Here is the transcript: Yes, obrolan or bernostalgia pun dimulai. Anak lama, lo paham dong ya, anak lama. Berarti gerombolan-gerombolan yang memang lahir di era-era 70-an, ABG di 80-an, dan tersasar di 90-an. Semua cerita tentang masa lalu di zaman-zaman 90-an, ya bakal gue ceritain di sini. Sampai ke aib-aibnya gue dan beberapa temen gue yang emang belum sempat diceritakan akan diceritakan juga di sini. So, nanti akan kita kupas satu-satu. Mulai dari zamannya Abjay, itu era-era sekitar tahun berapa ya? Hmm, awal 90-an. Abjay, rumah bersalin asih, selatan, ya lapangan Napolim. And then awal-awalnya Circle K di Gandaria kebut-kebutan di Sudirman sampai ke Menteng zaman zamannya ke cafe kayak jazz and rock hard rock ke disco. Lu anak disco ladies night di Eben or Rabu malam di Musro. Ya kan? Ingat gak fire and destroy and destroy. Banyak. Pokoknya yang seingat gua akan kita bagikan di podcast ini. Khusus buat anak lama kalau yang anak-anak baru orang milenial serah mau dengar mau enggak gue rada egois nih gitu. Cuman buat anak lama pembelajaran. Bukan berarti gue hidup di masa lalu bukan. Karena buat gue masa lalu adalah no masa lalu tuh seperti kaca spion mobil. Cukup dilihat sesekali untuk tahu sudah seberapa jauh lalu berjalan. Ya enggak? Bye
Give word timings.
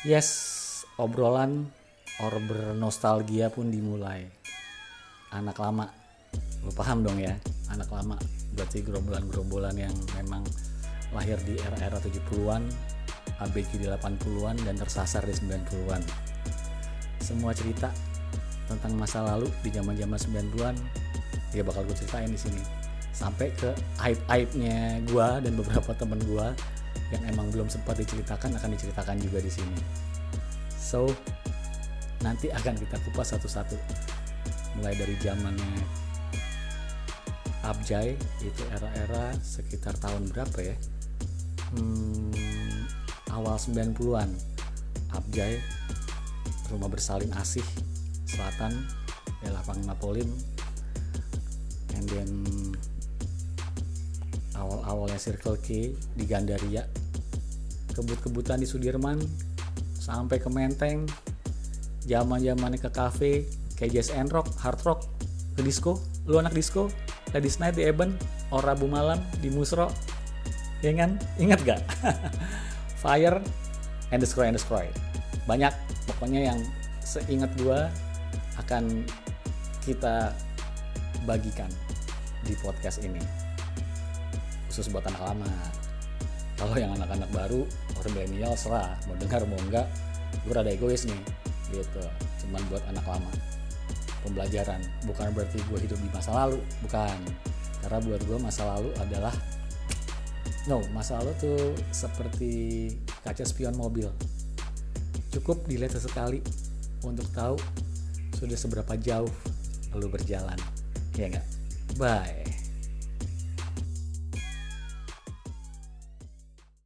Yes, 0.00 0.32
obrolan 0.96 1.68
or 2.24 2.32
bernostalgia 2.48 3.52
pun 3.52 3.68
dimulai. 3.68 4.24
Anak 5.28 5.60
lama, 5.60 5.92
lo 6.64 6.72
paham 6.72 7.04
dong 7.04 7.20
ya, 7.20 7.36
anak 7.68 7.92
lama. 7.92 8.16
Berarti 8.56 8.80
gerombolan-gerombolan 8.80 9.76
yang 9.76 9.92
memang 10.16 10.40
lahir 11.12 11.36
di 11.44 11.52
era-era 11.60 12.00
70-an, 12.00 12.64
ABG 13.44 13.76
di 13.76 13.92
80-an, 13.92 14.56
dan 14.64 14.80
tersasar 14.80 15.20
di 15.28 15.36
90-an. 15.36 16.00
Semua 17.20 17.52
cerita 17.52 17.92
tentang 18.72 18.96
masa 18.96 19.20
lalu 19.20 19.52
di 19.60 19.68
zaman-zaman 19.68 20.16
90-an, 20.16 20.80
ya 21.52 21.60
bakal 21.60 21.84
gue 21.84 21.96
ceritain 22.00 22.32
di 22.32 22.40
sini. 22.40 22.64
Sampai 23.12 23.52
ke 23.52 23.76
aib-aibnya 24.00 25.04
gue 25.04 25.28
dan 25.44 25.52
beberapa 25.60 25.92
temen 25.92 26.24
gue 26.24 26.56
yang 27.10 27.22
emang 27.26 27.50
belum 27.50 27.66
sempat 27.66 27.98
diceritakan 27.98 28.54
akan 28.58 28.70
diceritakan 28.74 29.16
juga 29.18 29.42
di 29.42 29.50
sini. 29.50 29.78
So, 30.78 31.10
nanti 32.22 32.50
akan 32.50 32.74
kita 32.78 32.96
kupas 33.06 33.34
satu-satu. 33.34 33.76
Mulai 34.78 34.94
dari 34.94 35.14
zamannya 35.18 36.00
Abjay, 37.60 38.16
itu 38.40 38.62
era-era 38.72 39.36
sekitar 39.44 39.92
tahun 40.00 40.32
berapa 40.32 40.58
ya? 40.64 40.76
Hmm, 41.76 42.32
awal 43.30 43.60
90-an. 43.60 44.32
Abjay, 45.12 45.60
rumah 46.72 46.88
bersalin 46.88 47.30
asih, 47.36 47.66
selatan, 48.24 48.88
ya 49.44 49.52
lapangan 49.52 49.92
Napolim. 49.92 50.30
And 51.92 52.06
then 52.08 52.30
awal-awalnya 54.56 55.20
Circle 55.20 55.60
K 55.60 55.92
di 55.94 56.24
Gandaria 56.24 56.88
kebut-kebutan 58.00 58.56
di 58.56 58.66
Sudirman 58.66 59.20
sampai 60.00 60.40
ke 60.40 60.48
Menteng 60.48 61.04
zaman 62.08 62.40
zamannya 62.40 62.80
ke 62.80 62.88
cafe 62.88 63.44
kayak 63.76 64.00
jazz 64.00 64.08
and 64.16 64.32
rock 64.32 64.48
hard 64.56 64.80
rock 64.88 65.04
ke 65.52 65.60
disco. 65.60 66.00
Lu 66.24 66.40
anak 66.40 66.56
disco 66.56 66.88
ladies 67.36 67.60
night 67.60 67.76
di 67.76 67.84
Eben 67.84 68.16
or 68.48 68.64
Rabu 68.64 68.88
malam 68.88 69.20
di 69.44 69.52
Musro. 69.52 69.92
Ya 70.80 70.96
kan? 70.96 71.20
Ingat 71.36 71.60
gak 71.68 71.80
fire 73.04 73.44
and 74.08 74.20
destroy 74.24 74.48
and 74.48 74.56
destroy. 74.56 74.88
Banyak. 75.44 75.72
Pokoknya 76.08 76.50
yang 76.52 76.58
seingat 77.04 77.52
gua 77.60 77.92
akan 78.56 79.04
kita 79.84 80.32
bagikan 81.28 81.68
di 82.48 82.56
podcast 82.64 83.04
ini. 83.04 83.20
Khusus 84.72 84.88
buat 84.88 85.04
anak 85.04 85.20
lama 85.20 85.79
kalau 86.60 86.76
yang 86.76 86.92
anak-anak 86.92 87.30
baru 87.32 87.64
orang 87.96 88.12
milenial 88.12 88.52
serah 88.52 88.92
mau 89.08 89.16
dengar 89.16 89.40
mau 89.48 89.56
enggak 89.64 89.88
gue 90.44 90.52
rada 90.52 90.68
egois 90.68 91.08
nih 91.08 91.20
gitu. 91.72 92.02
Cuman 92.44 92.60
buat 92.68 92.82
anak 92.90 93.06
lama 93.06 93.30
pembelajaran. 94.26 94.82
Bukan 95.08 95.32
berarti 95.32 95.58
gue 95.70 95.78
hidup 95.80 95.96
di 95.96 96.10
masa 96.12 96.30
lalu 96.36 96.60
bukan. 96.84 97.16
Karena 97.80 97.98
buat 98.04 98.20
gue 98.28 98.38
masa 98.38 98.62
lalu 98.76 98.90
adalah 99.00 99.32
no 100.68 100.84
masa 100.92 101.16
lalu 101.22 101.32
tuh 101.40 101.72
seperti 101.94 102.92
kaca 103.24 103.44
spion 103.46 103.74
mobil. 103.78 104.12
Cukup 105.32 105.64
dilihat 105.64 105.96
sesekali 105.96 106.44
untuk 107.06 107.24
tahu 107.32 107.56
sudah 108.36 108.58
seberapa 108.58 108.92
jauh 109.00 109.32
lalu 109.96 110.20
berjalan. 110.20 110.58
Ya 111.16 111.32
enggak? 111.32 111.46
Bye 111.96 112.49